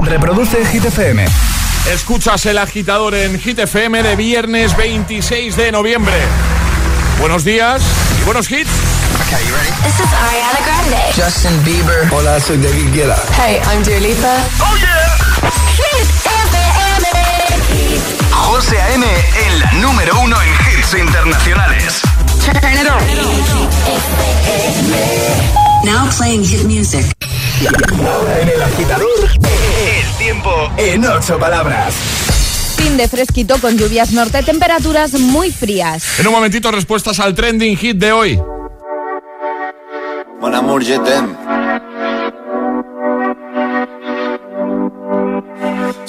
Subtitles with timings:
[0.00, 1.24] Reproduce Hit FM.
[1.92, 6.14] Escuchas el agitador en Hit FM de viernes 26 de noviembre.
[7.20, 7.82] Buenos días
[8.20, 8.70] y buenos hits.
[9.26, 9.70] Okay, you ready?
[9.84, 11.12] This is Ariana Grande.
[11.14, 12.08] Justin Bieber.
[12.10, 13.16] Hola, soy David Guetta.
[13.36, 14.36] Hey, I'm Dua Lipa.
[14.60, 15.16] Oh yeah.
[15.76, 17.06] Hit FM.
[18.32, 19.04] José A.M.
[19.04, 22.00] en la número uno en hits internacionales.
[22.44, 23.04] Turn it on.
[25.84, 27.04] Now playing hit music.
[28.04, 31.94] Ahora en el agitador, el tiempo en ocho palabras.
[32.76, 36.18] Fin de fresquito con lluvias norte, temperaturas muy frías.
[36.18, 38.40] En un momentito, respuestas al trending hit de hoy.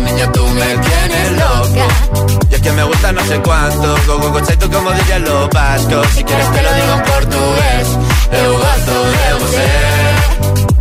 [0.00, 1.86] Niña, tú me tienes loca.
[2.50, 6.06] Y es que me gusta no sé cuánto, go go tú como dirían los vascos.
[6.14, 7.88] Si quieres te lo digo en portugués,
[8.32, 10.15] eu de você.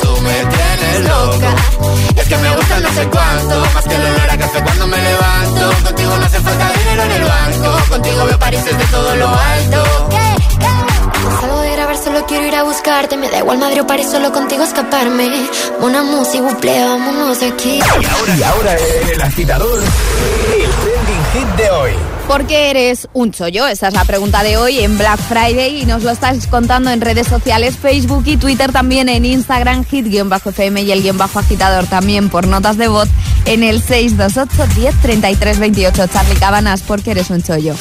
[0.00, 1.54] Tú me tienes loca.
[2.16, 4.96] es que me gusta no sé cuánto, más que el olor a café cuando me
[4.96, 5.84] levanto.
[5.84, 10.08] Contigo no hace falta dinero en el banco, contigo veo París desde todo lo alto.
[11.40, 13.16] Salgo de grabar, solo quiero ir a buscarte.
[13.16, 15.48] Me da igual Madrid o París, solo contigo escaparme.
[15.80, 17.78] Una música, buple, vámonos de aquí.
[17.78, 18.76] Y ahora, y ahora
[19.12, 21.92] el agitador, el trending hit de hoy.
[22.32, 23.66] ¿Por qué eres un chollo?
[23.66, 27.02] Esa es la pregunta de hoy en Black Friday y nos lo estás contando en
[27.02, 32.30] redes sociales, Facebook y Twitter, también en Instagram, hit-fm y el guion bajo agitador también
[32.30, 33.10] por notas de voz
[33.44, 36.06] en el 628 10 33 28.
[36.06, 37.74] Charlie Cabanas, ¿por qué eres un chollo?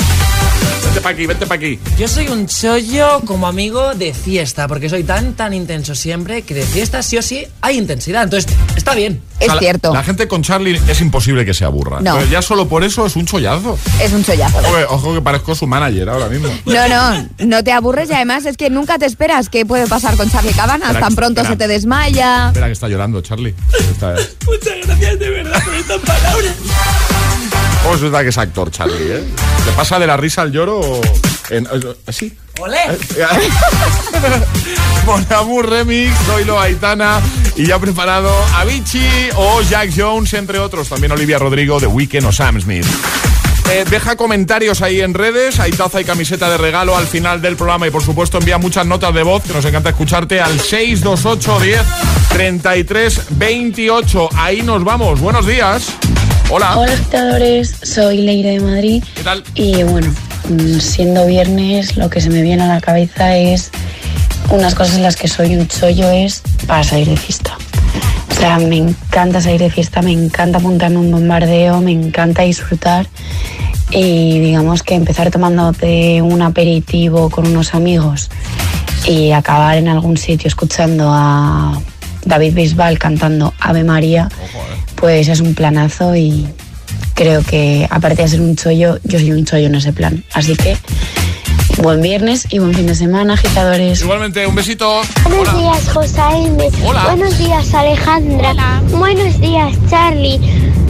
[0.91, 1.79] Vente para aquí, vente para aquí.
[1.97, 6.53] Yo soy un chollo como amigo de fiesta, porque soy tan, tan intenso siempre que
[6.53, 8.23] de fiesta sí o sí hay intensidad.
[8.23, 9.21] Entonces, está bien.
[9.39, 9.93] Es cierto.
[9.93, 12.01] La, gente con Charlie es imposible que se aburra.
[12.01, 12.21] No.
[12.25, 13.79] ya solo por eso es un chollazo.
[14.01, 14.57] Es un chollazo.
[14.89, 16.49] ojo que parezco su manager ahora mismo.
[16.65, 20.17] No, no, no te aburres y además es que nunca te esperas qué puede pasar
[20.17, 20.99] con Charlie Cabanas.
[20.99, 22.47] Tan pronto se te desmaya.
[22.47, 23.55] Espera que está llorando, Charlie.
[24.45, 26.55] Muchas gracias de verdad por estas palabras.
[27.87, 29.23] Oh, es verdad que es actor, Charlie, ¿eh?
[29.65, 31.01] ¿Te pasa de la risa al lloro o...?
[31.49, 31.67] En,
[32.09, 32.33] ¿Sí?
[32.59, 32.79] ¡Olé!
[35.05, 37.19] Monamur Remix, Zoilo Aitana
[37.55, 40.89] y ya preparado Avicii o Jack Jones, entre otros.
[40.89, 42.85] También Olivia Rodrigo, The Weeknd o Sam Smith.
[43.69, 47.55] Eh, deja comentarios ahí en redes, hay taza y camiseta de regalo al final del
[47.55, 51.59] programa y por supuesto envía muchas notas de voz que nos encanta escucharte al 628
[51.59, 51.81] 10
[52.29, 54.29] 33 28.
[54.35, 55.19] Ahí nos vamos.
[55.19, 55.93] Buenos días.
[56.53, 56.77] Hola.
[56.77, 57.77] Hola, agitadores.
[57.81, 59.01] Soy Leire de Madrid.
[59.15, 59.41] ¿Qué tal?
[59.55, 60.13] Y bueno,
[60.49, 63.71] mm, siendo viernes, lo que se me viene a la cabeza es
[64.49, 67.57] unas cosas en las que soy un chollo es para salir de fiesta.
[68.37, 73.07] plan, me encanta salir de fiesta, me encanta apuntarme un bombardeo, me encanta disfrutar
[73.89, 78.29] y digamos que empezar tomándote un aperitivo con unos amigos
[79.07, 81.81] y acabar en algún sitio escuchando a
[82.25, 84.29] David Bisbal cantando Ave María,
[85.01, 86.47] pues es un planazo y
[87.15, 90.23] creo que aparte de ser un chollo, yo soy un chollo en ese plan.
[90.33, 90.77] Así que
[91.81, 94.01] buen viernes y buen fin de semana, agitadores.
[94.01, 95.01] Igualmente, un besito.
[95.23, 95.59] Buenos Hola.
[95.59, 96.69] días, Josaime.
[96.85, 97.03] Hola.
[97.15, 98.81] Buenos días, Alejandra.
[98.91, 100.39] Buenos días, Charlie.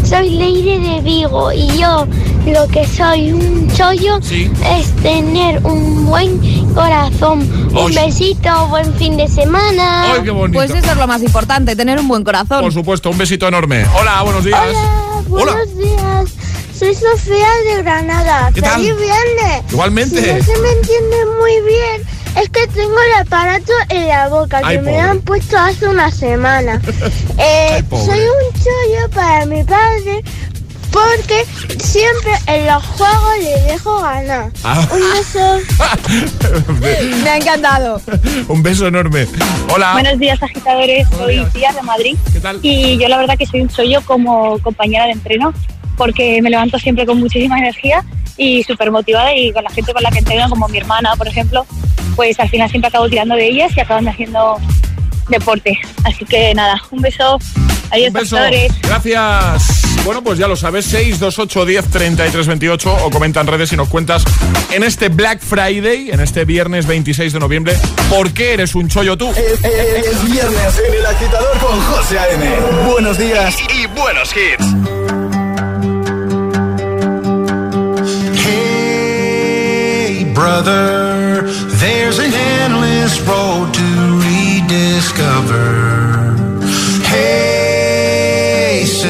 [0.04, 2.06] Soy Leire de Vigo y yo
[2.48, 4.50] lo que soy un chollo Sí.
[4.80, 6.42] es tener un buen
[6.73, 7.39] corazón.
[7.75, 10.13] Un besito, buen fin de semana.
[10.13, 10.57] ¡Ay, qué bonito!
[10.57, 12.62] Pues eso es lo más importante, tener un buen corazón.
[12.62, 13.85] Por supuesto, un besito enorme.
[14.00, 14.59] Hola, buenos días.
[15.29, 16.29] Hola, buenos días.
[16.77, 18.51] Soy Sofía de Granada.
[18.53, 18.81] ¿Qué tal?
[18.81, 19.71] ¡Feliz viernes!
[19.71, 20.21] Igualmente.
[20.21, 22.01] Si no se me entiende muy bien,
[22.41, 25.01] es que tengo el aparato en la boca, Ay, que me pobre.
[25.01, 26.81] han puesto hace una semana.
[27.38, 30.23] Eh, Ay, soy un chollo para mi padre
[30.92, 31.46] porque
[31.80, 34.52] siempre en los juegos le dejo ganar.
[34.64, 34.88] Ah.
[34.92, 35.60] Un beso.
[37.24, 38.02] Me ha encantado.
[38.48, 39.28] un beso enorme.
[39.74, 39.94] Hola.
[39.94, 41.08] Buenos días, agitadores.
[41.18, 42.18] Soy Tía de Madrid.
[42.32, 42.60] ¿Qué tal?
[42.62, 45.54] Y yo la verdad que soy un chollo como compañera de entreno
[45.98, 48.04] porque me levanto siempre con muchísima energía
[48.38, 51.28] y súper motivada y con la gente con la que entreno, como mi hermana, por
[51.28, 51.66] ejemplo,
[52.16, 54.58] pues al final siempre acabo tirando de ellas y acaban haciendo
[55.30, 55.78] deporte.
[56.04, 57.38] Así que nada, un beso.
[57.92, 58.38] Adiós, Un beso.
[58.38, 58.72] agitadores.
[58.82, 59.82] Gracias.
[60.06, 63.88] Bueno, pues ya lo sabes, 628 10 33 28 o comenta en redes y nos
[63.90, 64.24] cuentas
[64.72, 67.76] en este Black Friday, en este viernes 26 de noviembre,
[68.10, 69.30] ¿por qué eres un chollo tú?
[69.32, 72.50] Es, es- es viernes en el agitador con José A.M.
[72.92, 74.66] Buenos días y, buenos hits.
[78.92, 81.44] Hey, brother,
[81.80, 85.66] there's an endless road to rediscover.
[87.06, 87.61] Hey,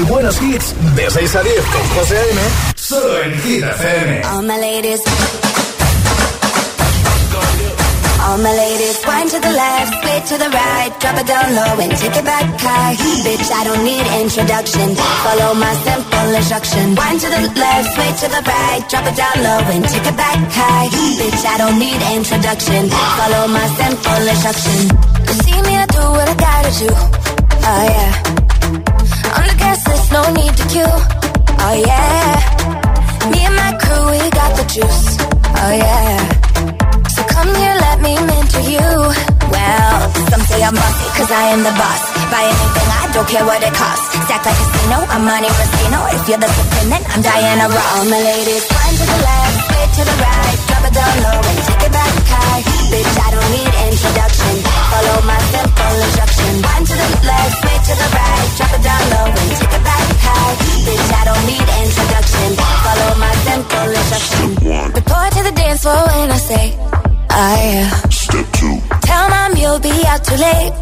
[0.00, 0.74] Y buenos hits.
[0.96, 2.40] De 6 a 10 con José A.M.
[2.74, 4.22] Solo en Hit FM.
[4.24, 5.00] All my ladies.
[8.22, 11.80] All my ladies, wind to the left, sway to the right, drop it down low
[11.82, 12.94] and take it back high.
[13.24, 14.94] Bitch, I don't need introduction.
[14.94, 16.94] Follow my simple instruction.
[16.94, 20.16] Wind to the left, sway to the right, drop it down low and take it
[20.16, 20.88] back high.
[21.18, 22.90] Bitch, I don't need introduction.
[23.18, 24.78] Follow my simple instruction.
[25.26, 26.90] You see me, I do what I gotta do.
[27.66, 28.39] Oh yeah.
[30.10, 30.96] No need to queue.
[31.62, 32.34] Oh yeah.
[33.30, 35.02] Me and my crew, we got the juice.
[35.54, 36.18] Oh yeah.
[37.14, 38.90] So come here, let me mentor you.
[39.54, 39.94] Well,
[40.34, 42.02] some say I'm bossy, cause I am the boss.
[42.26, 44.10] Buy anything, I don't care what it costs.
[44.26, 46.00] Stack like a casino, I'm Monte Rustino.
[46.18, 48.02] If you're the supreme, then I'm Diana Ross.
[48.10, 50.56] My ladies, one to the left, straight to the right.
[50.66, 52.60] Drop it down low and take it back high.
[52.90, 54.54] Bitch, I don't need introduction.
[54.90, 56.19] Follow my simple instruction.
[56.58, 58.48] One to the left, to the right.
[58.58, 60.54] Drop it down low and take it back high.
[60.84, 62.48] Bitch, I don't need introduction.
[62.84, 64.46] Follow my simple instruction.
[64.98, 66.64] Report to the dance floor when I say,
[67.30, 67.90] oh yeah.
[68.10, 68.76] Step two,
[69.06, 70.72] Tell mom you'll be out too late.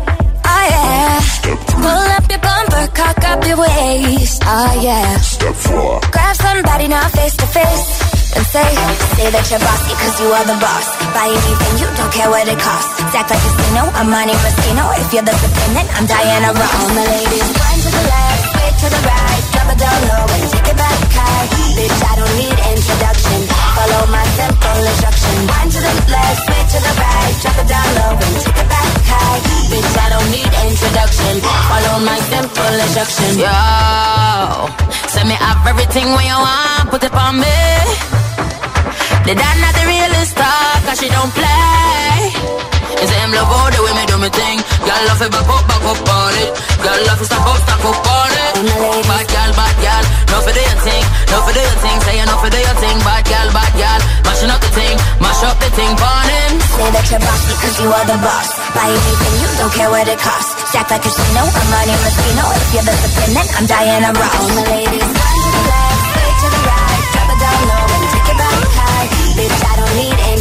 [0.49, 1.21] Oh yeah.
[1.21, 4.43] step three, Pull up your bumper, cock up your waist.
[4.45, 5.17] Oh yeah.
[5.19, 7.98] step four, Grab somebody now face to face.
[8.39, 8.71] And say,
[9.19, 10.87] say that you're bossy cause you are the boss.
[11.11, 12.95] Buy anything, you don't care what it costs.
[13.11, 14.95] Stack like a casino, I'm Monte Rustino.
[14.95, 15.35] If you're the
[15.75, 16.71] then I'm Diana Ross.
[16.71, 19.43] All my ladies, one to the left, straight to the right.
[19.51, 21.51] Drop it down low and take it back high.
[21.75, 23.39] Bitch, I don't need introduction.
[23.75, 25.35] Follow my simple instruction.
[25.59, 27.35] One to the left, straight to the right.
[27.43, 29.39] Drop it down low and take it back high.
[29.67, 31.35] Bitch, I don't need introduction.
[31.43, 33.31] Follow my simple instruction.
[33.43, 33.59] Yo,
[35.11, 38.28] send me up everything when you want, put it on me.
[39.29, 42.33] The dad not the realest star, cause she don't play.
[42.97, 44.57] It's him love all the way me do me thing.
[44.81, 46.49] Girl love it back up, back up on it.
[46.81, 48.57] Girl love it stop up, stop up on it.
[49.05, 51.97] Bad girl, bad girl, no for do your thing, no for do your thing.
[52.09, 54.01] Say you no for do your thing, bad girl, bad girl.
[54.25, 56.53] Mashing up the thing, mash up the thing, burn him.
[56.65, 58.49] Say that you're bossy cause you are the boss.
[58.73, 60.57] Buy anything, you don't care what it costs.
[60.73, 62.45] Stack like a casino, I'm Monte Rustino.
[62.65, 62.97] If you're the
[63.37, 64.41] then I'm Diana Ross.
[64.41, 65.28] All my ladies,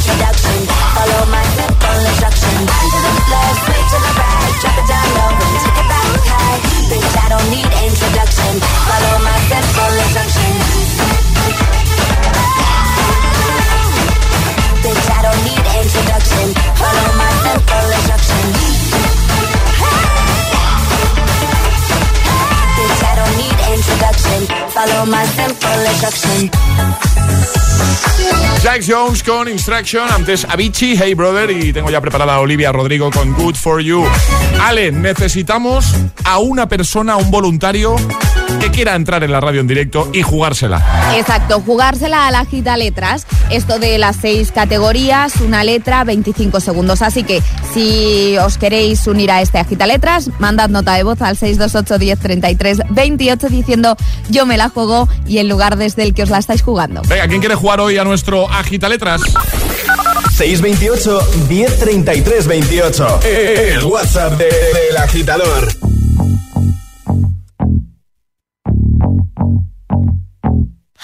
[0.08, 0.60] introduction.
[0.96, 2.56] Follow my simple instruction.
[2.64, 4.54] To the left, straight to the right.
[4.62, 6.58] Drop it down low and take it back high.
[6.88, 8.54] Bitch, I don't need introduction.
[8.88, 10.52] Follow my simple instruction.
[14.80, 16.46] Bitch, I don't need introduction.
[16.80, 18.77] Follow my simple instruction.
[28.62, 33.12] Jack Jones con Instruction, antes Avicii, Hey Brother y tengo ya preparada a Olivia Rodrigo
[33.12, 34.06] con Good For You.
[34.62, 35.94] Ale, necesitamos
[36.24, 37.96] a una persona, un voluntario
[38.60, 41.14] que quiera entrar en la radio en directo y jugársela.
[41.18, 43.26] Exacto, jugársela a la gita letras.
[43.50, 47.02] Esto de las seis categorías, una letra, 25 segundos.
[47.02, 47.42] Así que
[47.74, 52.20] si os queréis unir a este agita letras, mandad nota de voz al 628 10
[52.20, 53.96] 33 28 diciendo
[54.30, 57.02] yo me la juego y el lugar desde el que os la estáis jugando.
[57.08, 59.22] Venga, ¿quién quiere jugar hoy a nuestro agita letras?
[60.36, 63.20] 628 1033 28.
[63.24, 65.68] El WhatsApp de- del agitador.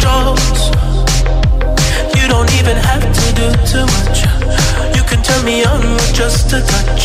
[0.00, 0.58] Drought.
[2.16, 4.18] You don't even have to do too much.
[4.96, 7.02] You can turn me on with just a touch,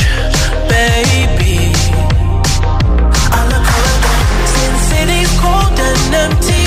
[0.71, 1.75] baby.
[3.37, 4.03] I look around,
[4.53, 6.65] since city's cold and empty.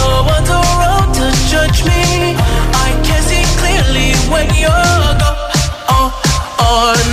[0.00, 2.02] No one's around to judge me.
[2.86, 5.40] I can see clearly when you're gone.
[5.94, 6.08] Oh,
[6.64, 7.12] oh, and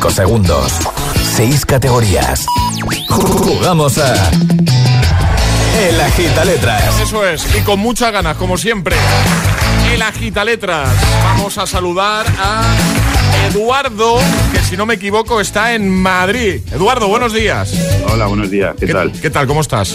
[0.00, 0.78] 25 segundos.
[1.36, 2.46] 6 categorías.
[3.08, 4.30] Jugamos a.
[5.78, 7.00] El Agita Letras.
[7.00, 8.96] Eso es, y con muchas ganas, como siempre.
[9.92, 10.88] El agita letras.
[11.22, 12.62] Vamos a saludar a
[13.48, 14.18] Eduardo,
[14.52, 16.60] que si no me equivoco está en Madrid.
[16.72, 17.74] Eduardo, buenos días.
[18.10, 18.74] Hola, buenos días.
[18.78, 19.12] ¿Qué, tal?
[19.12, 19.46] ¿Qué tal?
[19.46, 19.94] ¿Cómo estás?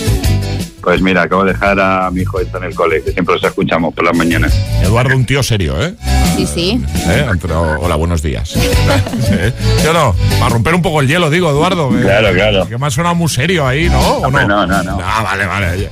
[0.82, 3.44] Pues mira, acabo de dejar a mi hijo está en el cole, que siempre los
[3.44, 4.54] escuchamos por las mañanas.
[4.84, 5.96] Eduardo, un tío serio, ¿eh?
[6.36, 6.82] Sí, sí.
[7.08, 7.26] ¿Eh?
[7.42, 8.50] Pero, hola, buenos días.
[8.52, 10.14] ¿Sí o no?
[10.40, 11.90] Para romper un poco el hielo, digo, Eduardo.
[11.90, 12.68] que- Claro, claro.
[12.68, 14.00] Que me ha sonado muy serio ahí, ¿no?
[14.00, 14.46] ¿O no?
[14.48, 15.00] no, no, no.
[15.04, 15.84] Ah, vale, vale.
[15.84, 15.90] Ya,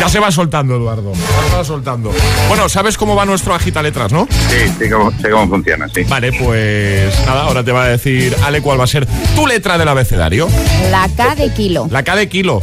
[0.00, 1.12] ya se va soltando, Eduardo.
[1.14, 2.12] Ya se va soltando.
[2.48, 4.26] Bueno, ¿sabes cómo va nuestro agita letras, no?
[4.48, 6.02] Sí, sé cómo, sé cómo funciona, sí.
[6.04, 9.78] Vale, pues nada, ahora te va a decir Ale cuál va a ser tu letra
[9.78, 10.48] del abecedario.
[10.90, 11.86] La K de kilo.
[11.90, 12.60] La K de kilo.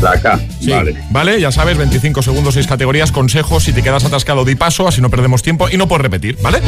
[0.00, 0.96] La K, Sí, vale.
[1.10, 5.00] Vale, ya sabes, 25 segundos, 6 categorías, consejos, si te quedas atascado di paso, así
[5.02, 6.62] no perdemos tiempo y no puedes repetir, ¿vale?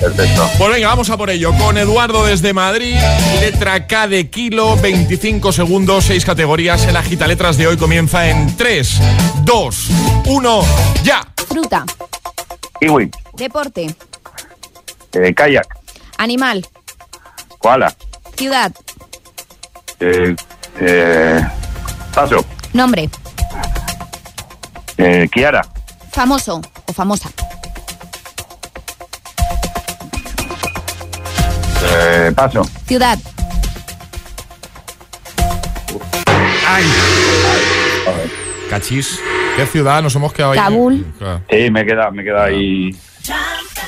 [0.00, 0.48] Perfecto.
[0.56, 1.52] Pues venga, vamos a por ello.
[1.58, 2.96] Con Eduardo desde Madrid,
[3.40, 6.84] letra K de kilo, 25 segundos, 6 categorías.
[6.86, 9.00] El agita letras de hoy comienza en 3,
[9.44, 9.90] 2,
[10.26, 10.62] 1,
[11.04, 11.26] ya.
[11.48, 11.84] Fruta.
[12.80, 13.94] Kiwi, Deporte.
[15.12, 15.66] eh, kayak,
[16.16, 16.66] Animal.
[17.58, 17.94] koala,
[18.36, 18.72] Ciudad.
[20.00, 20.34] eh,
[20.80, 21.40] eh,
[22.14, 23.08] paso, Nombre.
[24.98, 25.62] eh, Kiara,
[26.12, 27.30] Famoso o famosa.
[31.84, 33.18] eh, paso, Ciudad.
[36.66, 36.84] ¡Ay!
[38.68, 39.18] Cachis.
[39.56, 40.58] ¿Qué ciudad nos hemos quedado ahí?
[40.58, 41.14] Kabul.
[41.50, 42.96] Sí, me queda, me queda ahí.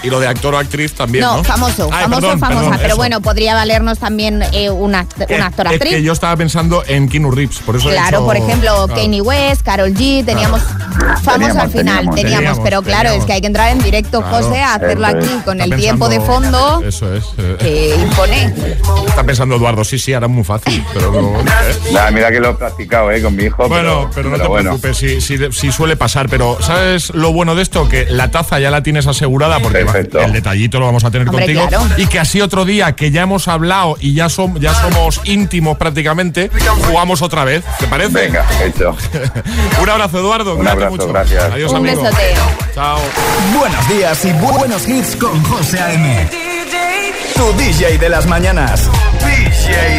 [0.03, 1.37] Y lo de actor o actriz también, ¿no?
[1.39, 2.61] No, famoso, Ay, famoso perdón, famosa.
[2.63, 2.97] perdón, pero eso.
[2.97, 5.93] bueno, podría valernos también eh, un, act- un actor es actriz.
[5.95, 8.95] que yo estaba pensando en Keanu Reeves, por eso he Claro, por ejemplo, claro.
[9.01, 13.21] Kanye West, Carol G, teníamos famosos Teníamos, al final, teníamos, teníamos, teníamos, pero claro, teníamos.
[13.21, 14.37] es que hay que entrar en directo, Claro.
[14.49, 17.25] José, a hacerlo aquí con Está el tiempo de fondo Eso es.
[17.39, 18.55] eh, que impone.
[19.07, 21.41] Está pensando Eduardo, sí, sí, ahora es muy fácil, pero no.
[21.41, 21.45] ¿eh?
[21.93, 23.69] Nada, mira que lo he practicado, eh, con mi hijo.
[23.69, 24.71] Bueno, pero, no te bueno.
[24.79, 26.29] preocupes, sí, sí, sí suele pasar.
[26.29, 27.89] Pero ¿sabes lo bueno de esto?
[27.89, 31.45] Que la taza ya la tienes asegurada porque el detallito lo vamos a tener Hombre,
[31.47, 31.69] contigo.
[31.69, 31.85] claro.
[31.97, 35.77] Y que así otro día que ya hemos hablado y ya, som- ya somos íntimos
[35.77, 36.51] prácticamente,
[36.87, 37.63] jugamos otra vez.
[37.79, 38.13] ¿Te parece?
[38.13, 38.97] Venga, hecho.
[39.83, 40.53] Un abrazo, Eduardo.
[40.53, 41.09] Un cuídate abrazo, mucho.
[41.09, 41.45] gracias.
[41.53, 42.03] Adiós, Un amigo.
[42.03, 42.35] besote.
[42.75, 42.99] Chao.
[43.59, 46.29] Buenos días y bu- buenos hits con José A.M.
[47.35, 48.89] Tu DJ de las mañanas.
[49.21, 49.99] DJ.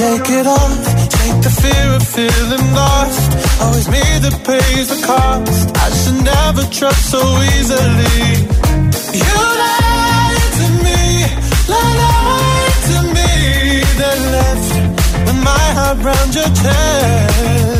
[0.00, 0.84] Shake it off.
[1.10, 3.60] Take the fear of feeling lost.
[3.60, 5.76] Always me that pays the cost.
[5.76, 7.20] I should never trust so
[7.52, 8.20] easily.
[9.12, 11.02] You lied to me,
[11.68, 13.30] lied to me,
[14.00, 14.70] then left
[15.26, 15.98] with my heart
[16.34, 17.79] your chest.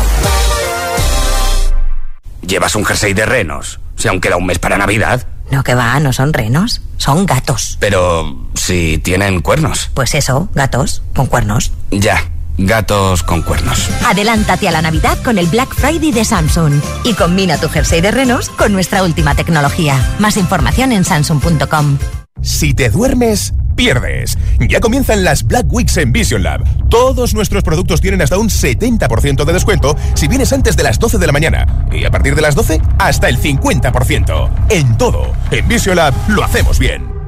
[2.51, 3.79] ¿Llevas un jersey de renos?
[3.95, 5.25] Si aún queda un mes para Navidad.
[5.51, 7.77] No, que va, no son renos, son gatos.
[7.79, 9.89] Pero si tienen cuernos.
[9.93, 11.71] Pues eso, gatos con cuernos.
[11.91, 13.89] Ya, gatos con cuernos.
[14.05, 16.73] Adelántate a la Navidad con el Black Friday de Samsung
[17.05, 19.95] y combina tu jersey de renos con nuestra última tecnología.
[20.19, 21.99] Más información en samsung.com.
[22.41, 24.37] Si te duermes, pierdes.
[24.59, 26.63] Ya comienzan las Black Weeks en Vision Lab.
[26.89, 31.17] Todos nuestros productos tienen hasta un 70% de descuento si vienes antes de las 12
[31.17, 31.87] de la mañana.
[31.91, 34.49] Y a partir de las 12, hasta el 50%.
[34.69, 35.33] En todo.
[35.51, 37.20] En Vision Lab lo hacemos bien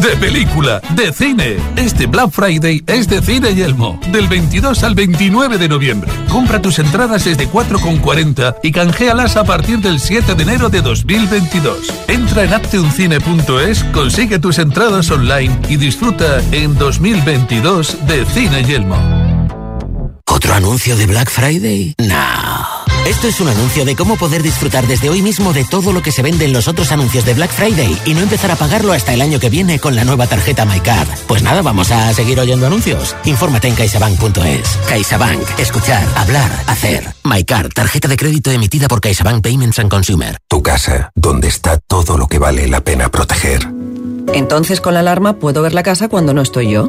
[0.00, 1.56] de película, de cine.
[1.76, 6.10] Este Black Friday es de Cine Yelmo, del 22 al 29 de noviembre.
[6.28, 11.92] Compra tus entradas desde 4,40 y canjealas a partir del 7 de enero de 2022.
[12.06, 18.96] Entra en apteuncine.es, consigue tus entradas online y disfruta en 2022 de Cine Yelmo.
[20.26, 21.94] ¿Otro anuncio de Black Friday?
[21.98, 22.77] No.
[23.08, 26.12] Esto es un anuncio de cómo poder disfrutar desde hoy mismo de todo lo que
[26.12, 29.14] se vende en los otros anuncios de Black Friday y no empezar a pagarlo hasta
[29.14, 31.08] el año que viene con la nueva tarjeta MyCard.
[31.26, 33.16] Pues nada, vamos a seguir oyendo anuncios.
[33.24, 34.78] Infórmate en caixabank.es.
[34.90, 35.58] CaixaBank.
[35.58, 37.14] Escuchar, hablar, hacer.
[37.24, 40.36] MyCard, tarjeta de crédito emitida por CaixaBank Payments and Consumer.
[40.46, 43.66] Tu casa, donde está todo lo que vale la pena proteger.
[44.34, 46.88] Entonces con la alarma puedo ver la casa cuando no estoy yo.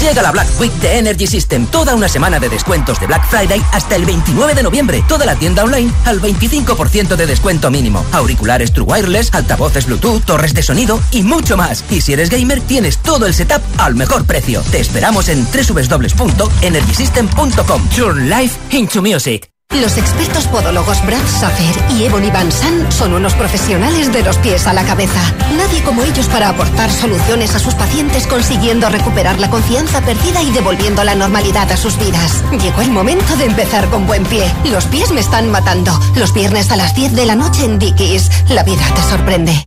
[0.00, 3.60] Llega la Black Week de Energy System, toda una semana de descuentos de Black Friday
[3.70, 5.04] hasta el 29 de noviembre.
[5.06, 8.02] Toda la tienda online al 25% de descuento mínimo.
[8.12, 11.84] Auriculares True Wireless, altavoces Bluetooth, torres de sonido y mucho más.
[11.90, 14.62] Y si eres gamer, tienes todo el setup al mejor precio.
[14.70, 17.88] Te esperamos en www.energysystem.com.
[17.90, 19.50] Turn life into music.
[19.72, 24.66] Los expertos podólogos Brad Safer y Ebony Van San son unos profesionales de los pies
[24.66, 25.20] a la cabeza.
[25.56, 30.50] Nadie como ellos para aportar soluciones a sus pacientes consiguiendo recuperar la confianza perdida y
[30.50, 32.42] devolviendo la normalidad a sus vidas.
[32.60, 34.44] Llegó el momento de empezar con buen pie.
[34.64, 35.98] Los pies me están matando.
[36.16, 38.28] Los viernes a las 10 de la noche en Dickies.
[38.48, 39.66] La vida te sorprende.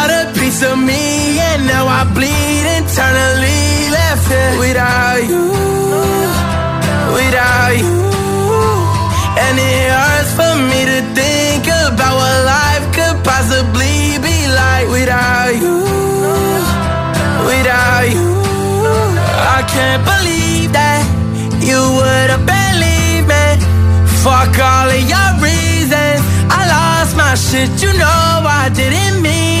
[0.51, 5.43] piece of me and now I bleed internally left it without you,
[7.15, 7.95] without you.
[9.43, 15.53] And it hurts for me to think about what life could possibly be like without
[15.63, 15.77] you,
[17.49, 18.29] without you.
[19.57, 21.01] I can't believe that
[21.69, 23.45] you would have believed me.
[24.23, 26.21] Fuck all of your reasons.
[26.51, 29.60] I lost my shit, you know I didn't mean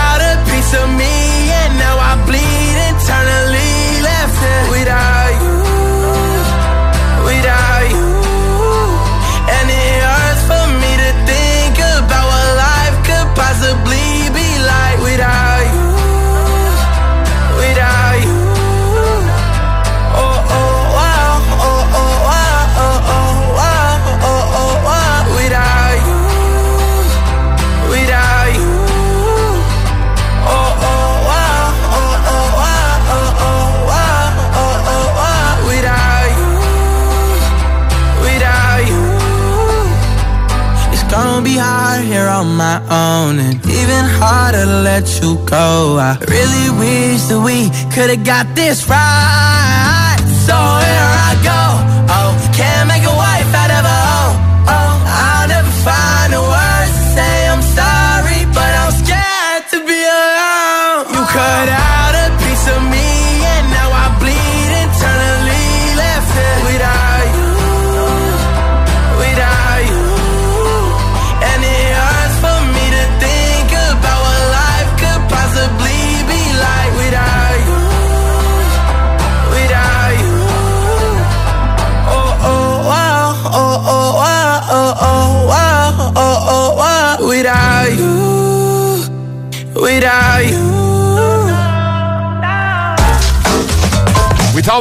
[46.19, 49.40] really wish that we could've got this right.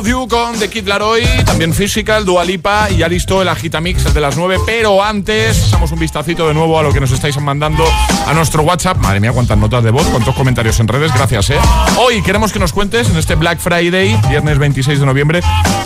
[0.00, 4.06] Without You con The Kid Laroi, también Physical, Dua Lipa y ya listo el Agitamix,
[4.06, 4.58] el de las 9.
[4.64, 7.84] Pero antes, echamos un vistacito de nuevo a lo que nos estáis mandando
[8.26, 8.96] a nuestro WhatsApp.
[8.98, 11.12] Madre mía, cuántas notas de voz, cuántos comentarios en redes.
[11.12, 11.58] Gracias, ¿eh?
[11.98, 15.40] Hoy queremos que nos cuentes en este Black Friday, viernes 26 de noviembre,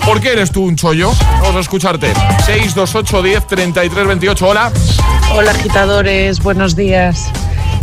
[0.05, 1.11] ¿por qué eres tú un chollo?
[1.43, 2.13] Vamos a escucharte.
[2.47, 4.47] 628 10 33 28.
[4.49, 4.73] Hola.
[5.35, 7.31] Hola agitadores, buenos días.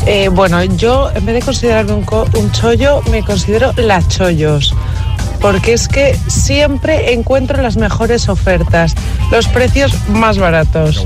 [0.07, 4.73] Eh, bueno, yo en vez de considerarme un, co- un chollo, me considero la chollos.
[5.39, 8.93] Porque es que siempre encuentro las mejores ofertas,
[9.31, 11.05] los precios más baratos.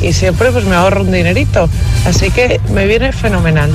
[0.00, 1.68] Y, y siempre pues me ahorro un dinerito.
[2.06, 3.70] Así que me viene fenomenal.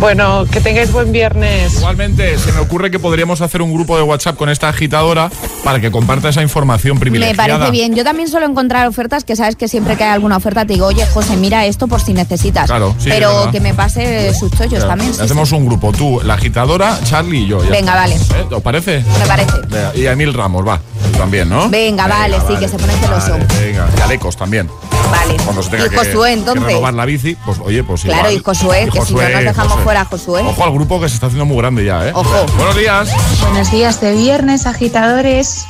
[0.00, 1.74] Bueno, que tengáis buen viernes.
[1.74, 5.30] Igualmente, se me ocurre que podríamos hacer un grupo de WhatsApp con esta agitadora
[5.64, 7.54] para que comparta esa información Me privilegiada.
[7.54, 7.94] parece bien.
[7.94, 10.86] Yo también suelo encontrar ofertas que sabes que siempre que hay alguna oferta te digo,
[10.86, 12.66] oye, José, mira esto por si necesitas.
[12.66, 15.14] Claro, sí, Pero que me pase sus chollos también.
[15.14, 17.64] sí, Hacemos un grupo, tú, la agitadora, Charlie y yo.
[17.64, 18.16] ya Venga, vale.
[18.16, 18.46] ¿Eh?
[18.54, 19.02] ¿Os parece?
[19.18, 19.52] Me parece.
[19.94, 20.78] Y a Emil Ramos, va.
[21.10, 21.68] Tú también, ¿no?
[21.70, 23.30] Venga, vale, sí, que se pone celoso.
[23.32, 24.68] Vale, venga, y Alecos también.
[25.10, 25.36] Vale.
[25.44, 26.64] Cuando se tenga Y que, Josué, que entonces.
[26.64, 28.34] renovar la bici, pues oye, pues Claro, igual.
[28.34, 29.72] y Josué, que si no nos dejamos.
[29.86, 30.42] Fuera Josué.
[30.42, 32.12] Ojo al grupo que se está haciendo muy grande ya, ¿eh?
[32.12, 32.44] Ojo.
[32.56, 33.08] Buenos días.
[33.40, 35.64] Buenos días de viernes, agitadores.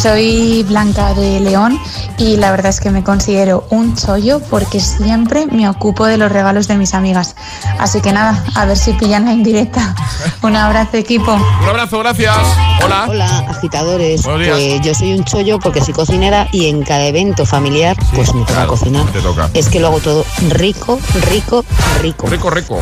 [0.00, 1.76] Soy Blanca de León
[2.16, 6.30] y la verdad es que me considero un chollo porque siempre me ocupo de los
[6.30, 7.34] regalos de mis amigas.
[7.80, 9.96] Así que nada, a ver si pillan la indirecta.
[10.42, 11.32] Un abrazo, equipo.
[11.32, 12.36] Un abrazo, gracias.
[12.84, 13.06] Hola.
[13.08, 14.22] Hola, agitadores.
[14.22, 14.58] Buenos días.
[14.58, 18.42] Pues yo soy un chollo porque soy cocinera y en cada evento familiar pues me
[18.42, 19.06] toca claro, cocinar.
[19.06, 19.50] te toca.
[19.54, 21.64] Es que lo hago todo rico, rico,
[22.00, 22.28] rico.
[22.28, 22.78] Rico, rico.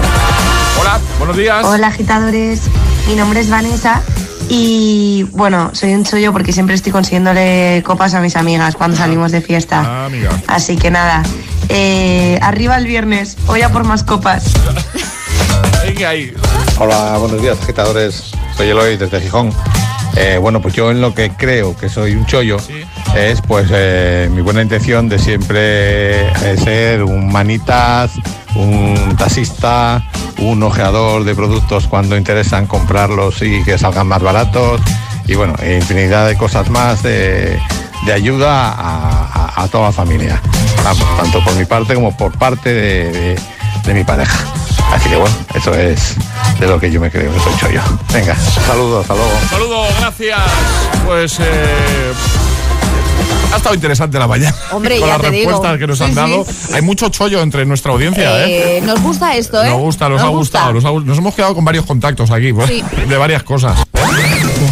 [0.80, 1.64] Hola, buenos días.
[1.64, 2.62] Hola agitadores,
[3.08, 4.02] mi nombre es Vanessa
[4.48, 9.32] y bueno, soy un chollo porque siempre estoy consiguiéndole copas a mis amigas cuando salimos
[9.32, 9.82] de fiesta.
[9.84, 10.30] Ah, amiga.
[10.46, 11.22] Así que nada,
[11.68, 14.52] eh, arriba el viernes, voy a por más copas.
[15.84, 16.34] Venga ahí.
[16.78, 18.32] Hola, buenos días, agitadores.
[18.56, 19.52] Soy Eloy desde Gijón.
[20.16, 22.56] Eh, bueno, pues yo en lo que creo que soy un chollo
[23.16, 28.12] es pues eh, mi buena intención de siempre eh, ser un manitas,
[28.54, 30.04] un taxista,
[30.38, 34.80] un ojeador de productos cuando interesan comprarlos y que salgan más baratos.
[35.26, 37.58] Y bueno, infinidad de cosas más de,
[38.06, 39.24] de ayuda a,
[39.56, 40.40] a- a toda la familia,
[41.16, 43.40] tanto por mi parte como por parte de, de-
[43.86, 44.38] de mi pareja.
[45.14, 46.16] Que bueno, eso es
[46.58, 47.80] de lo que yo me creo que soy chollo.
[48.12, 48.34] Venga,
[48.66, 49.30] saludos, hasta luego.
[49.48, 50.40] Saludos, gracias.
[51.06, 52.12] Pues eh,
[53.52, 54.56] ha estado interesante la mañana.
[54.72, 55.50] Hombre, Con ya las te digo.
[55.52, 56.16] respuestas que nos Sí, han sí.
[56.16, 56.46] dado.
[56.74, 58.78] Hay mucho chollo entre nuestra audiencia, ¿eh?
[58.78, 59.68] Eh, nos gusta esto, ¿eh?
[59.68, 60.58] Nos gusta, nos, ha gusta.
[60.68, 60.72] gustado.
[60.72, 62.82] Nos, ha gu- nos hemos quedado con varios contactos aquí, pues, Sí.
[63.08, 63.78] de varias cosas.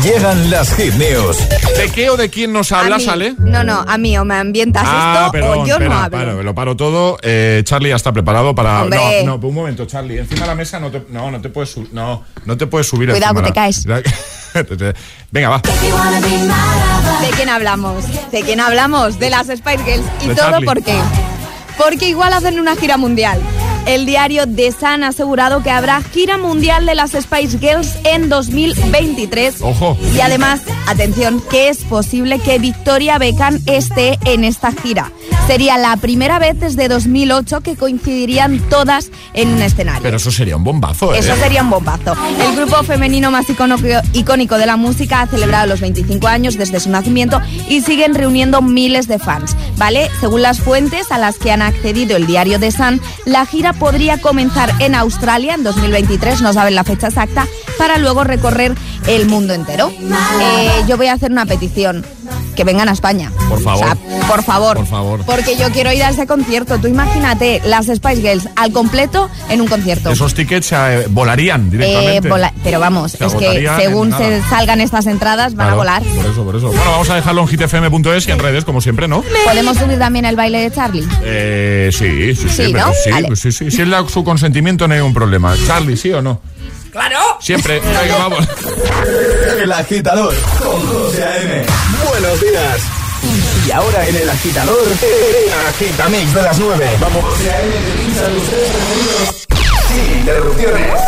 [0.02, 1.36] Llegan las hit news.
[1.76, 3.34] ¿De qué o de quién nos A hablas, mí- Ale?
[3.38, 6.18] No, no, a mí o me ambientas Ah, esto perdón, o yo espera, no hablo.
[6.18, 7.18] paro, lo paro todo.
[7.22, 8.82] Eh, Charlie ya está preparado para.
[8.82, 9.22] Hombre.
[9.24, 10.18] No, no, un momento, Charlie.
[10.18, 11.90] Encima de la mesa no te, no, no te puedes subir.
[11.92, 13.10] No, no te puedes subir.
[13.10, 14.02] Cuidado, que de la-
[15.30, 15.58] Venga, va.
[15.62, 18.04] ¿De quién hablamos?
[18.32, 19.18] ¿De quién hablamos?
[19.20, 20.04] De las Spice Girls.
[20.22, 20.66] ¿Y De todo Charlie.
[20.66, 20.96] por qué?
[21.78, 23.40] Porque igual hacen una gira mundial.
[23.86, 28.28] El diario The Sun ha asegurado que habrá gira mundial de las Spice Girls en
[28.28, 29.60] 2023.
[29.60, 29.98] Ojo.
[30.14, 35.10] Y además, atención, que es posible que Victoria Beckham esté en esta gira.
[35.48, 40.02] Sería la primera vez desde 2008 que coincidirían todas en un escenario.
[40.02, 41.18] Pero eso sería un bombazo, ¿eh?
[41.18, 42.14] Eso sería un bombazo.
[42.40, 46.90] El grupo femenino más icónico, de la música ha celebrado los 25 años desde su
[46.90, 50.08] nacimiento y siguen reuniendo miles de fans, ¿vale?
[50.20, 54.20] Según las fuentes a las que han accedido el diario The Sun, la gira podría
[54.20, 57.46] comenzar en Australia en 2023, no saben la fecha exacta,
[57.78, 58.74] para luego recorrer
[59.06, 59.90] el mundo entero.
[59.90, 62.04] Eh, yo voy a hacer una petición.
[62.54, 63.30] Que vengan a España.
[63.48, 63.84] Por favor.
[63.84, 63.96] O sea,
[64.28, 64.76] por favor.
[64.76, 65.20] Por favor.
[65.24, 66.78] Porque yo quiero ir a ese concierto.
[66.78, 70.10] Tú imagínate las Spice Girls al completo en un concierto.
[70.10, 72.28] Esos tickets eh, volarían Eh, directamente.
[72.28, 76.02] vola- pero vamos, Se es que según se salgan estas entradas van a volar.
[76.02, 76.66] Por eso, por eso.
[76.68, 79.22] Bueno, vamos a dejarlo en hitfm.es y en redes, como siempre, ¿no?
[79.44, 81.06] ¿Podemos subir también el baile de Charlie?
[81.22, 82.92] Eh, sí, sí, sí, Sí, pero ¿no?
[82.92, 83.26] sí, Vale.
[83.28, 83.70] pues sí, sí.
[83.70, 85.54] Si él da su consentimiento, no hay un problema.
[85.66, 86.40] Charlie, ¿sí o no?
[86.90, 87.18] ¡Claro!
[87.40, 87.80] Siempre.
[87.80, 88.46] Venga, vamos.
[89.62, 91.62] El agitador con José A.M.
[92.12, 92.82] Buenos días.
[93.66, 96.90] Y ahora en el agitador, el agitamix de las 9.
[97.00, 97.24] Vamos.
[99.88, 101.00] Sin interrupciones.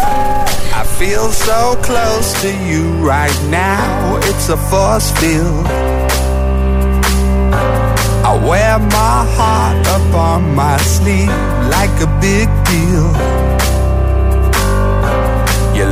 [0.73, 4.17] I feel so close to you right now.
[4.31, 5.67] It's a force field.
[8.25, 11.29] I wear my heart up on my sleeve
[11.69, 13.54] like a big deal.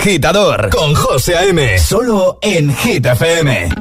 [0.00, 1.78] Agitador con José A.M.
[1.78, 3.79] Solo en Hit FM.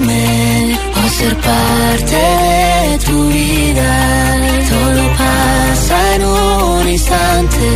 [0.00, 2.16] Superman o ser parte
[2.88, 4.36] de tu vida.
[4.68, 7.66] Todo pasa en un instante,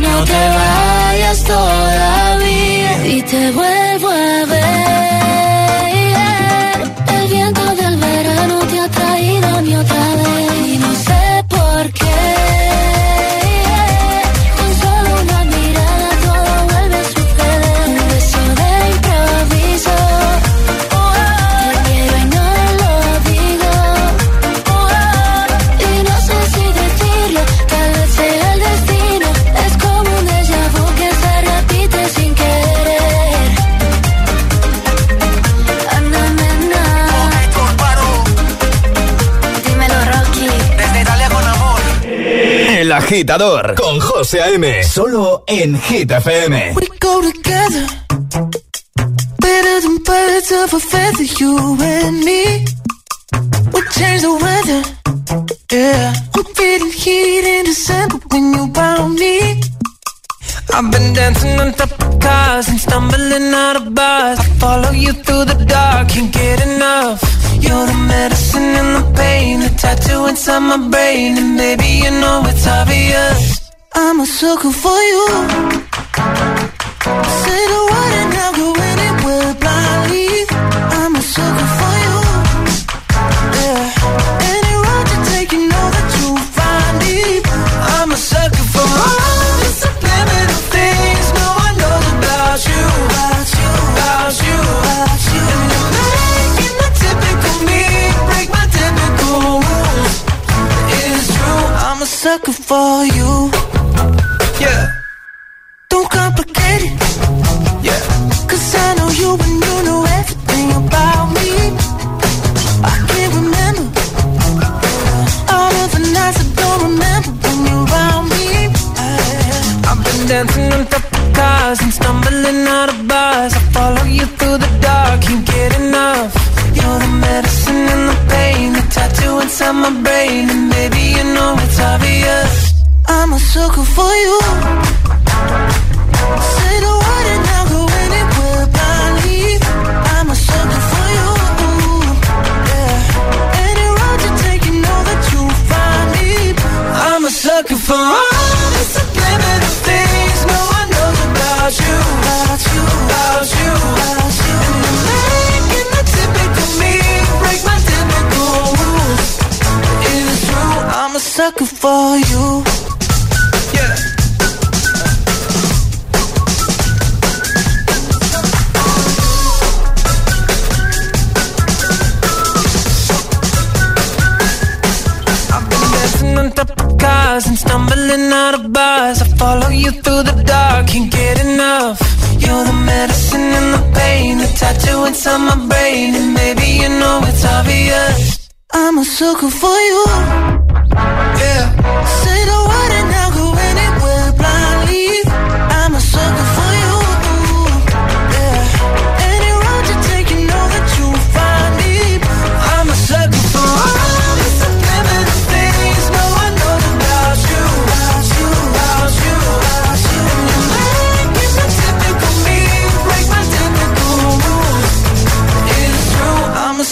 [0.00, 4.57] no te vayas todavía y te vuelvo a ver.
[43.08, 44.84] agitador con José A.M.
[44.84, 46.74] Solo en Hit FM.
[46.76, 47.86] We go together.
[49.38, 52.66] Better than birds of a feather, you and me.
[53.72, 54.97] We change the weather.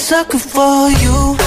[0.06, 1.45] sucker for you.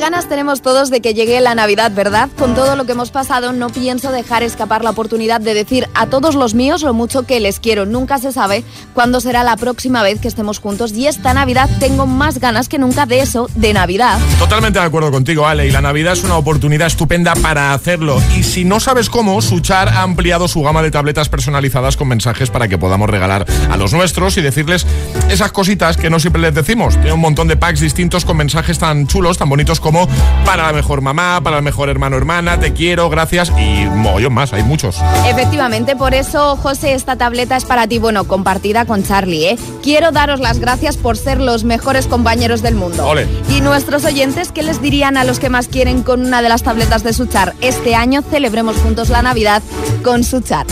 [0.00, 2.28] Ganas tenemos todos de que llegue la Navidad, ¿verdad?
[2.38, 6.06] Con todo lo que hemos pasado, no pienso dejar escapar la oportunidad de decir a
[6.06, 7.84] todos los míos lo mucho que les quiero.
[7.84, 8.62] Nunca se sabe
[8.94, 12.78] cuándo será la próxima vez que estemos juntos y esta Navidad tengo más ganas que
[12.78, 14.20] nunca de eso, de Navidad.
[14.38, 18.22] Totalmente de acuerdo contigo, Ale, y la Navidad es una oportunidad estupenda para hacerlo.
[18.38, 22.50] Y si no sabes cómo, Suchar ha ampliado su gama de tabletas personalizadas con mensajes
[22.50, 24.86] para que podamos regalar a los nuestros y decirles
[25.28, 26.94] esas cositas que no siempre les decimos.
[26.94, 30.06] Tiene un montón de packs distintos con mensajes tan chulos, tan bonitos como como
[30.44, 34.52] para la mejor mamá, para el mejor hermano hermana, te quiero, gracias y mogollón más,
[34.52, 35.00] hay muchos.
[35.26, 39.58] Efectivamente, por eso, José, esta tableta es para ti, bueno, compartida con Charlie, ¿eh?
[39.82, 43.08] Quiero daros las gracias por ser los mejores compañeros del mundo.
[43.08, 43.26] Ole.
[43.48, 46.62] Y nuestros oyentes, ¿qué les dirían a los que más quieren con una de las
[46.62, 47.54] tabletas de Suchar?
[47.62, 49.62] Este año celebremos juntos la Navidad
[50.04, 50.66] con Suchar.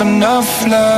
[0.00, 0.93] Enough love.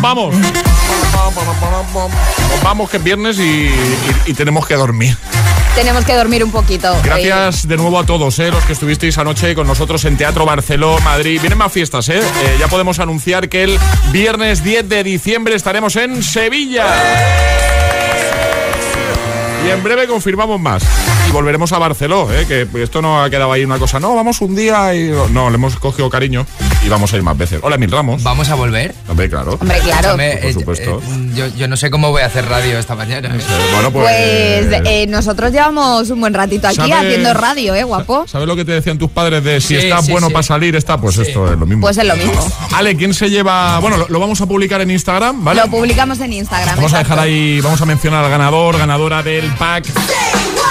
[0.00, 0.34] Nos vamos.
[0.34, 0.52] Nos
[2.62, 3.72] vamos que es viernes y, y-
[4.26, 5.14] y tenemos que dormir.
[5.74, 6.96] Tenemos que dormir un poquito.
[7.04, 8.50] Gracias de nuevo a todos, ¿eh?
[8.50, 11.38] los que estuvisteis anoche con nosotros en Teatro Barceló, Madrid.
[11.40, 12.18] Vienen más fiestas, ¿eh?
[12.18, 13.78] Eh, Ya podemos anunciar que el
[14.10, 16.86] viernes 10 de diciembre estaremos en Sevilla.
[19.66, 20.82] Y en breve confirmamos más.
[21.28, 22.46] Y volveremos a Barceló, ¿eh?
[22.48, 24.00] que esto no ha quedado ahí una cosa.
[24.00, 25.12] No, vamos un día y.
[25.30, 26.46] No, le hemos cogido cariño
[26.82, 27.60] y vamos a ir más veces.
[27.62, 28.22] Hola, Mil Ramos.
[28.22, 28.94] ¿Vamos a volver?
[29.08, 29.58] Hombre, claro.
[29.60, 30.12] Hombre, claro.
[30.12, 31.02] Por eh, supuesto.
[31.04, 33.34] eh, yo, yo no sé cómo voy a hacer radio esta mañana.
[33.36, 33.40] ¿eh?
[33.74, 38.26] Bueno, Pues eh, nosotros llevamos un buen ratito aquí ¿Sabes- haciendo radio, ¿eh, guapo?
[38.26, 40.32] ¿Sabes lo que te decían tus padres de si Sí, está sí, bueno sí.
[40.32, 40.98] para salir, está?
[40.98, 41.82] Pues esto es lo mismo.
[41.82, 42.32] Pues es lo mismo.
[42.74, 43.78] Ale, ¿quién se lleva?
[43.80, 45.60] Bueno, lo, lo vamos a publicar en Instagram, ¿vale?
[45.60, 46.76] Lo publicamos en Instagram.
[46.76, 49.84] Vamos a dejar ahí, vamos a mencionar al ganador, ganadora del pack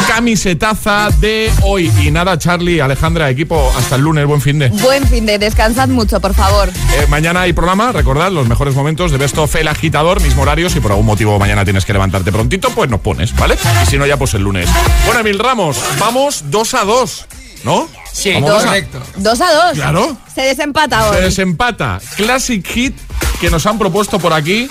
[0.10, 1.92] camisetaza de hoy.
[2.02, 4.70] Y nada, Charlie, Alejandra, equipo, hasta el lunes, buen fin de.
[4.70, 6.68] Buen fin de descansad mucho, por favor.
[6.70, 10.68] Eh, mañana hay programa, recordad, los mejores momentos de Best of El Agitador, mismo horario.
[10.72, 13.56] Si por algún motivo mañana tienes que levantarte prontito, pues nos pones, ¿vale?
[13.84, 14.68] Y si no, ya pues el lunes.
[15.06, 17.28] Bueno, Emil Ramos, vamos dos a dos,
[17.64, 17.88] ¿no?
[18.12, 19.00] Sí, dos a- correcto.
[19.18, 19.74] Dos a dos.
[19.74, 20.18] Claro.
[20.34, 21.16] Se desempata hoy.
[21.18, 22.00] Se desempata.
[22.18, 22.98] Classic hit
[23.40, 24.70] que nos han propuesto por aquí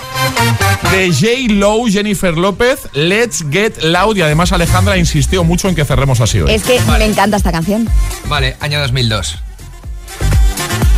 [0.91, 1.53] de J.
[1.53, 4.17] Low, Jennifer López, Let's Get Loud.
[4.17, 6.51] Y además Alejandra insistió mucho en que cerremos así hoy.
[6.53, 7.89] Es que me encanta esta canción.
[8.25, 9.39] Vale, año 2002.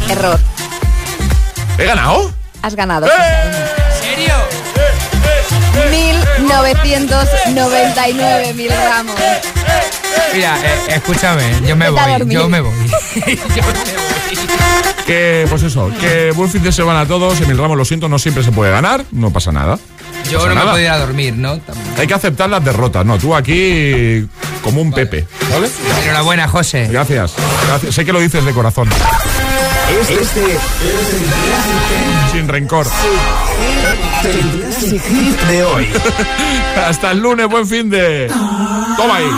[0.10, 0.40] Error.
[1.78, 2.34] ¿He ganado?
[2.62, 3.08] Has ganado.
[3.08, 4.34] ¿En serio?
[6.42, 9.16] 1999 mil gramos.
[10.34, 12.00] Mira, eh, escúchame, yo me voy,
[12.30, 12.74] yo me voy.
[15.06, 17.40] Que, pues eso, que buen fin de semana a todos.
[17.42, 19.04] Emil Ramos, lo siento, no siempre se puede ganar.
[19.12, 19.78] No pasa nada.
[20.30, 20.72] Yo pasa no me nada.
[20.72, 21.56] puedo ir a dormir, ¿no?
[21.58, 23.18] Tam- Hay que aceptar las derrotas, ¿no?
[23.18, 24.26] Tú aquí
[24.64, 25.70] como un Pepe, ¿vale?
[26.04, 26.88] Enhorabuena, José.
[26.90, 27.34] Gracias.
[27.68, 27.96] Gracias.
[27.96, 28.88] Sé que lo dices de corazón.
[30.00, 32.88] Este, este es el Sin rencor.
[34.24, 35.88] el de hoy.
[36.88, 38.28] Hasta el lunes, buen fin de.
[38.96, 39.32] Toma ahí.